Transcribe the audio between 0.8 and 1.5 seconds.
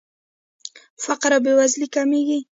فقر او